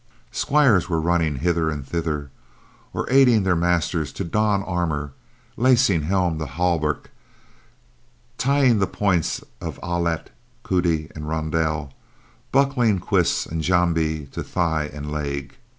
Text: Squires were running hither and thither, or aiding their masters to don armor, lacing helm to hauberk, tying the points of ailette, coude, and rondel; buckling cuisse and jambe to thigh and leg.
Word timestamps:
Squires 0.31 0.89
were 0.89 0.99
running 0.99 1.35
hither 1.35 1.69
and 1.69 1.85
thither, 1.87 2.31
or 2.91 3.07
aiding 3.11 3.43
their 3.43 3.55
masters 3.55 4.11
to 4.13 4.23
don 4.23 4.63
armor, 4.63 5.13
lacing 5.57 6.01
helm 6.01 6.39
to 6.39 6.47
hauberk, 6.47 7.11
tying 8.39 8.79
the 8.79 8.87
points 8.87 9.43
of 9.61 9.79
ailette, 9.83 10.31
coude, 10.63 11.11
and 11.13 11.27
rondel; 11.29 11.93
buckling 12.51 12.97
cuisse 12.99 13.45
and 13.45 13.61
jambe 13.61 13.93
to 14.31 14.41
thigh 14.43 14.89
and 14.91 15.11
leg. 15.11 15.53